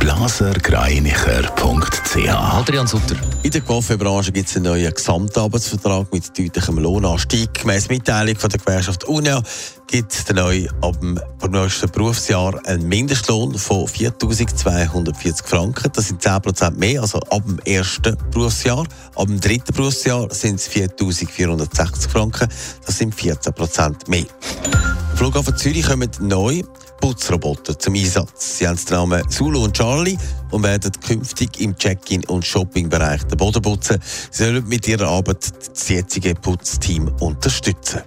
blasergreinicher.ch 0.00 2.28
Adrian 2.28 2.86
Sutter. 2.86 3.16
In 3.42 3.50
der 3.50 3.60
Coiffeurbranche 3.60 4.32
gibt 4.32 4.48
es 4.48 4.56
einen 4.56 4.64
neuen 4.64 4.90
Gesamtarbeitsvertrag 4.92 6.12
mit 6.12 6.36
deutlichem 6.36 6.78
Lohnanstieg. 6.78 7.54
Gemäss 7.54 7.88
Mitteilung 7.88 8.34
von 8.36 8.50
der 8.50 8.58
Gewerkschaft 8.58 9.04
UNIA 9.04 9.40
gibt 9.86 10.28
der 10.28 10.34
neue 10.34 10.68
ab 10.80 10.98
dem 11.00 11.20
nächsten 11.50 11.88
Berufsjahr 11.90 12.58
einen 12.66 12.88
Mindestlohn 12.88 13.56
von 13.58 13.86
4.240 13.86 15.46
Franken. 15.46 15.92
Das 15.94 16.08
sind 16.08 16.22
10% 16.22 16.78
mehr, 16.78 17.02
also 17.02 17.18
ab 17.18 17.42
dem 17.46 17.58
ersten 17.60 18.16
Berufsjahr. 18.30 18.86
Ab 19.14 19.26
dem 19.26 19.40
dritten 19.40 19.74
Berufsjahr 19.74 20.32
sind 20.32 20.56
es 20.56 20.68
4.460 20.70 22.08
Franken. 22.08 22.48
Das 22.86 22.98
sind 22.98 23.14
14% 23.14 24.08
mehr. 24.08 24.24
Flughafen 25.14 25.56
Zürich 25.56 25.86
kommen 25.86 26.10
neu 26.20 26.62
Putzroboter 27.00 27.78
zum 27.78 27.94
Einsatz. 27.94 28.58
Sie 28.58 28.68
haben 28.68 28.76
den 28.76 28.94
Namen 28.94 29.28
Zulu 29.30 29.64
und 29.64 29.76
Charlie 29.76 30.18
und 30.50 30.62
werden 30.62 30.92
künftig 31.06 31.60
im 31.60 31.76
Check-in- 31.76 32.24
und 32.26 32.44
Shopping-Bereich 32.44 33.24
den 33.24 33.36
Boden 33.36 33.62
putzen. 33.62 33.98
Sie 34.30 34.44
sollen 34.44 34.66
mit 34.68 34.86
ihrer 34.86 35.08
Arbeit 35.08 35.38
das 35.72 35.88
jetzige 35.88 36.34
Putzteam 36.34 37.08
unterstützen. 37.20 38.02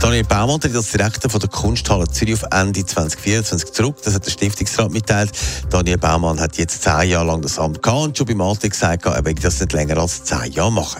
Daniel 0.00 0.24
Baumann 0.24 0.60
tritt 0.60 0.76
als 0.76 0.92
Direktor 0.92 1.30
von 1.30 1.40
der 1.40 1.48
Kunsthalle 1.48 2.08
Zürich 2.08 2.34
auf 2.34 2.44
Ende 2.52 2.84
2024 2.84 3.72
zurück. 3.72 3.96
Das 4.04 4.14
hat 4.14 4.24
der 4.26 4.30
Stiftungsrat 4.30 4.90
mitteilt. 4.90 5.32
Daniel 5.70 5.98
Baumann 5.98 6.40
hat 6.40 6.56
jetzt 6.56 6.82
zehn 6.82 7.10
Jahre 7.10 7.26
lang 7.26 7.42
das 7.42 7.58
Amt 7.58 7.82
gehabt 7.82 8.02
und 8.02 8.18
schon 8.18 8.26
beim 8.26 8.40
Alter 8.40 8.68
gesagt, 8.68 9.06
er 9.06 9.24
will 9.24 9.34
das 9.34 9.60
nicht 9.60 9.72
länger 9.72 9.98
als 9.98 10.24
zehn 10.24 10.52
Jahre 10.52 10.72
machen. 10.72 10.98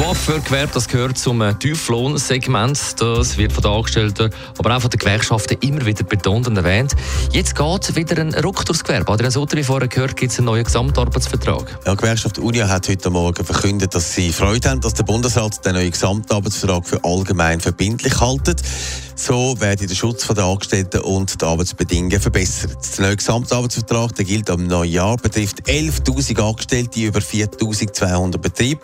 Coiffeurgewerbe 0.00 0.72
das 0.72 0.88
gehört 0.88 1.18
zum 1.18 1.42
äh, 1.42 1.52
Tieflohnsegment. 1.52 2.98
Das 2.98 3.36
wird 3.36 3.52
von 3.52 3.62
den 3.62 3.70
Angestellten, 3.70 4.30
aber 4.56 4.74
auch 4.74 4.80
von 4.80 4.88
den 4.88 4.98
Gewerkschaften 4.98 5.58
immer 5.60 5.84
wieder 5.84 6.04
betont 6.04 6.48
und 6.48 6.56
erwähnt. 6.56 6.96
Jetzt 7.32 7.54
geht 7.54 7.96
wieder 7.96 8.18
ein 8.18 8.32
Ruck 8.36 8.64
durchs 8.64 8.82
Gewerbe. 8.82 9.12
Adrian 9.12 9.30
Sutter, 9.30 9.58
wie 9.58 9.62
vorher 9.62 9.88
gehört, 9.88 10.16
gibt 10.16 10.32
es 10.32 10.38
einen 10.38 10.46
neuen 10.46 10.64
Gesamtarbeitsvertrag. 10.64 11.78
Ja, 11.84 11.92
die 11.92 11.98
Gewerkschaft 11.98 12.38
Unia 12.38 12.66
hat 12.66 12.88
heute 12.88 13.10
Morgen 13.10 13.44
verkündet, 13.44 13.94
dass 13.94 14.14
sie 14.14 14.32
Freude 14.32 14.70
haben, 14.70 14.80
dass 14.80 14.94
der 14.94 15.04
Bundesrat 15.04 15.62
den 15.66 15.74
neuen 15.74 15.90
Gesamtarbeitsvertrag 15.90 16.86
für 16.86 17.04
allgemein 17.04 17.60
verbindlich 17.60 18.18
haltet. 18.22 18.62
So 19.22 19.54
werden 19.60 19.86
der 19.86 19.94
Schutz 19.94 20.26
der 20.26 20.44
Angestellten 20.44 21.02
und 21.02 21.42
die 21.42 21.44
Arbeitsbedingungen 21.44 22.18
verbessert. 22.18 22.78
Der 22.96 23.04
neue 23.04 23.16
Gesamtarbeitsvertrag 23.16 24.14
der 24.14 24.24
gilt 24.24 24.48
am 24.48 24.66
neuen 24.66 24.90
Jahr, 24.90 25.18
betrifft 25.18 25.60
11.000 25.68 26.40
Angestellte 26.40 27.00
über 27.00 27.18
4.200 27.18 28.38
Betriebe. 28.38 28.80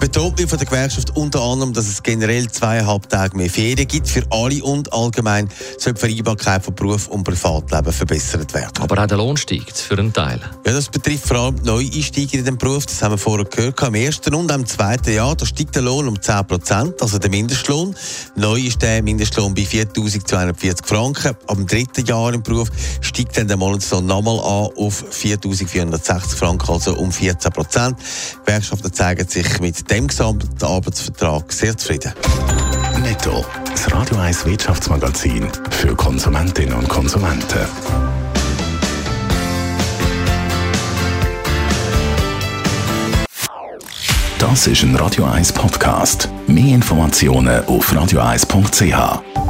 Betont 0.00 0.36
wird 0.36 0.50
von 0.50 0.58
der 0.58 0.66
Gewerkschaft 0.66 1.16
unter 1.16 1.40
anderem, 1.42 1.72
dass 1.72 1.86
es 1.86 2.02
generell 2.02 2.50
zweieinhalb 2.50 3.08
Tage 3.08 3.36
mehr 3.36 3.48
Ferien 3.48 3.86
gibt 3.86 4.08
für 4.08 4.24
alle 4.30 4.62
und 4.64 4.92
allgemein 4.92 5.48
soll 5.78 5.92
die 5.92 6.00
Vereinbarkeit 6.00 6.64
von 6.64 6.74
Beruf 6.74 7.06
und 7.06 7.22
Privatleben 7.22 7.92
verbessert 7.92 8.52
werden. 8.54 8.72
Aber 8.80 9.00
auch 9.00 9.06
der 9.06 9.16
Lohn 9.16 9.36
steigt 9.36 9.78
für 9.78 9.96
einen 9.96 10.12
Teil. 10.12 10.40
Ja, 10.66 10.72
das 10.72 10.88
betrifft 10.88 11.26
vor 11.26 11.36
allem 11.36 11.54
Neueinsteiger 11.62 12.38
in 12.38 12.44
den 12.44 12.58
Beruf. 12.58 12.86
Das 12.86 13.00
haben 13.00 13.12
wir 13.12 13.18
vorher 13.18 13.44
gehört. 13.44 13.80
Im 13.80 13.94
ersten 13.94 14.34
und 14.34 14.50
im 14.50 14.66
zweiten 14.66 15.12
Jahr 15.12 15.36
da 15.36 15.46
steigt 15.46 15.76
der 15.76 15.82
Lohn 15.82 16.08
um 16.08 16.20
10 16.20 16.46
Prozent, 16.48 17.00
also 17.00 17.18
der 17.18 17.30
Mindestlohn. 17.30 17.94
Neu 18.34 18.58
ist 18.60 18.82
der 18.82 19.02
Mindestlohn 19.04 19.54
bei 19.54 19.67
4.240 19.68 20.84
Franken. 20.84 21.36
Dem 21.50 21.66
dritten 21.66 22.04
Jahr 22.04 22.32
im 22.32 22.42
Beruf 22.42 22.68
steigt 23.00 23.36
dann 23.36 23.48
der 23.48 23.56
Monatslohn 23.56 24.06
nochmal 24.06 24.38
an 24.38 24.70
auf 24.76 25.04
4.460 25.12 26.36
Franken, 26.36 26.72
also 26.72 26.96
um 26.96 27.12
14 27.12 27.52
Prozent. 27.52 27.96
Gewerkschaften 28.44 28.92
zeigen 28.92 29.28
sich 29.28 29.60
mit 29.60 29.90
dem 29.90 30.08
gesamten 30.08 30.64
Arbeitsvertrag 30.64 31.52
sehr 31.52 31.76
zufrieden. 31.76 32.12
Netto, 33.02 33.44
das 33.70 33.92
Radio 33.92 34.16
1 34.16 34.44
Wirtschaftsmagazin 34.46 35.48
für 35.70 35.94
Konsumentinnen 35.94 36.74
und 36.74 36.88
Konsumenten. 36.88 37.66
Das 44.38 44.68
ist 44.68 44.82
ein 44.84 44.94
Radio 44.94 45.24
1 45.24 45.52
Podcast. 45.52 46.28
Mehr 46.46 46.76
Informationen 46.76 47.64
auf 47.66 47.92
radio1.ch. 47.92 49.47